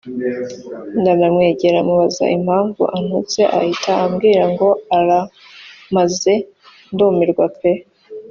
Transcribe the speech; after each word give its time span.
ndanamwegera 0.99 1.79
mubaza 1.87 2.25
impamvu 2.37 2.81
antutse 2.97 3.39
ahita 3.57 3.91
ambwira 4.05 4.43
ngo 4.53 4.69
aramaze 4.97 6.33
ndumirwa 6.93 7.45
pe 7.59 7.71